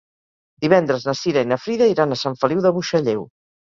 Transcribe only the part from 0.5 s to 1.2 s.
Divendres na